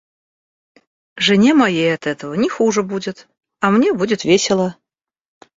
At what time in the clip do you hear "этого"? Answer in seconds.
2.07-2.33